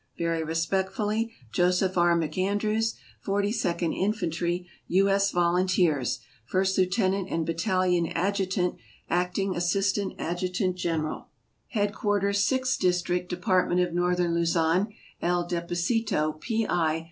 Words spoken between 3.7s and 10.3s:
Infantry, U. S. Volunteers, First Lieutenant and Battalion Adjutant, Acting Assistant